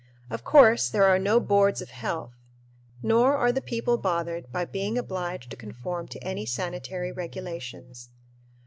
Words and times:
Of 0.31 0.43
course, 0.43 0.89
there 0.89 1.03
are 1.05 1.19
no 1.19 1.39
"boards 1.39 1.79
of 1.79 1.89
health," 1.91 2.33
nor 3.03 3.35
are 3.37 3.51
the 3.51 3.61
people 3.61 3.99
bothered 3.99 4.51
by 4.51 4.65
being 4.65 4.97
obliged 4.97 5.51
to 5.51 5.55
conform 5.55 6.07
to 6.07 6.23
any 6.23 6.47
sanitary 6.47 7.11
regulations. 7.11 8.09